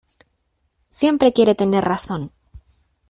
Siempre 0.89 1.31
quiere 1.31 1.53
tener 1.53 1.83
razón. 1.83 2.31